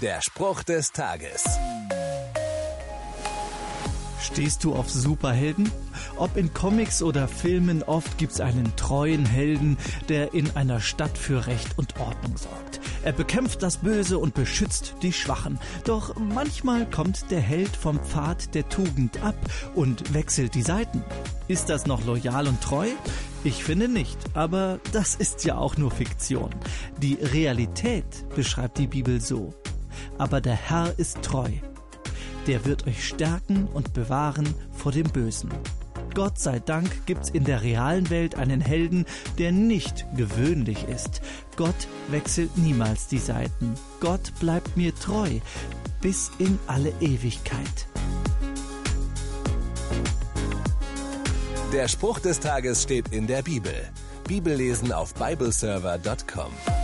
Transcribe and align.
Der 0.00 0.22
Spruch 0.22 0.62
des 0.62 0.92
Tages. 0.92 1.44
Stehst 4.18 4.64
du 4.64 4.74
auf 4.74 4.88
Superhelden? 4.88 5.70
Ob 6.16 6.38
in 6.38 6.54
Comics 6.54 7.02
oder 7.02 7.28
Filmen, 7.28 7.82
oft 7.82 8.16
gibt's 8.16 8.40
einen 8.40 8.74
treuen 8.76 9.26
Helden, 9.26 9.76
der 10.08 10.32
in 10.32 10.56
einer 10.56 10.80
Stadt 10.80 11.18
für 11.18 11.46
Recht 11.46 11.76
und 11.76 12.00
Ordnung 12.00 12.38
sorgt. 12.38 12.80
Er 13.02 13.12
bekämpft 13.12 13.62
das 13.62 13.78
Böse 13.78 14.18
und 14.18 14.32
beschützt 14.32 14.94
die 15.02 15.12
Schwachen. 15.12 15.58
Doch 15.84 16.16
manchmal 16.16 16.88
kommt 16.88 17.30
der 17.30 17.40
Held 17.40 17.76
vom 17.76 18.02
Pfad 18.02 18.54
der 18.54 18.66
Tugend 18.70 19.22
ab 19.22 19.36
und 19.74 20.14
wechselt 20.14 20.54
die 20.54 20.62
Seiten. 20.62 21.04
Ist 21.46 21.68
das 21.68 21.84
noch 21.84 22.06
loyal 22.06 22.46
und 22.46 22.62
treu? 22.62 22.88
Ich 23.44 23.64
finde 23.64 23.88
nicht, 23.88 24.18
aber 24.32 24.80
das 24.92 25.14
ist 25.14 25.44
ja 25.44 25.58
auch 25.58 25.76
nur 25.76 25.90
Fiktion. 25.90 26.54
Die 26.98 27.18
Realität 27.20 28.26
beschreibt 28.34 28.78
die 28.78 28.86
Bibel 28.86 29.20
so. 29.20 29.52
Aber 30.18 30.40
der 30.40 30.54
Herr 30.54 30.98
ist 30.98 31.22
treu. 31.22 31.50
Der 32.46 32.64
wird 32.64 32.86
euch 32.86 33.06
stärken 33.06 33.68
und 33.72 33.92
bewahren 33.92 34.54
vor 34.72 34.92
dem 34.92 35.08
Bösen. 35.10 35.50
Gott 36.14 36.38
sei 36.38 36.58
Dank 36.58 37.06
gibt's 37.06 37.30
in 37.30 37.44
der 37.44 37.62
realen 37.62 38.10
Welt 38.10 38.34
einen 38.34 38.60
Helden, 38.60 39.06
der 39.38 39.52
nicht 39.52 40.06
gewöhnlich 40.16 40.88
ist. 40.88 41.20
Gott 41.56 41.88
wechselt 42.08 42.56
niemals 42.58 43.06
die 43.06 43.18
Seiten. 43.18 43.74
Gott 44.00 44.32
bleibt 44.40 44.76
mir 44.76 44.94
treu 44.94 45.38
bis 46.00 46.30
in 46.38 46.58
alle 46.66 46.92
Ewigkeit. 47.00 47.86
Der 51.72 51.86
Spruch 51.86 52.18
des 52.18 52.40
Tages 52.40 52.82
steht 52.82 53.12
in 53.12 53.26
der 53.26 53.42
Bibel. 53.42 53.74
Bibellesen 54.26 54.92
auf 54.92 55.14
bibleserver.com. 55.14 56.79